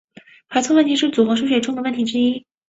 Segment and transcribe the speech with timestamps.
[0.63, 2.43] 错排问题是组合数学中的问题之一。